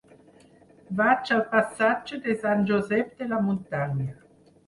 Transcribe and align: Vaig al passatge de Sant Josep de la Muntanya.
Vaig 1.01 1.33
al 1.35 1.43
passatge 1.51 2.17
de 2.23 2.35
Sant 2.45 2.65
Josep 2.71 3.11
de 3.21 3.27
la 3.35 3.39
Muntanya. 3.49 4.17